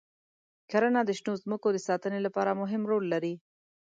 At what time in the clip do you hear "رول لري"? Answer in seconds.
2.91-3.33